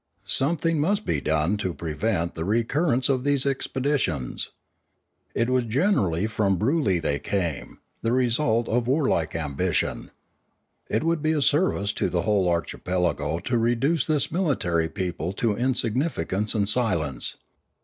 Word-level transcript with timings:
Something 0.25 0.79
must 0.79 1.05
be 1.05 1.21
done 1.21 1.57
to 1.57 1.67
Another 1.67 1.77
Threat 1.77 1.93
501 1.93 1.97
prevent 2.09 2.33
the 2.33 2.43
recurrence 2.43 3.07
of 3.07 3.23
these 3.23 3.45
expeditions. 3.45 4.49
It 5.35 5.47
was 5.47 5.65
generally 5.65 6.25
from 6.25 6.57
Broolyi 6.57 6.99
they 6.99 7.19
came, 7.19 7.77
the 8.01 8.11
result 8.11 8.67
of 8.67 8.87
war 8.87 9.07
like 9.07 9.35
ambition. 9.35 10.09
It 10.89 11.03
would 11.03 11.21
be 11.21 11.33
a 11.33 11.41
service 11.43 11.93
to 11.93 12.09
the 12.09 12.23
whole 12.23 12.49
archipelago 12.49 13.37
to 13.41 13.57
reduce 13.59 14.07
this 14.07 14.31
military 14.31 14.89
people 14.89 15.33
to 15.33 15.53
insignifi 15.53 16.27
cance 16.27 16.55
and 16.55 16.67
silence. 16.67 17.37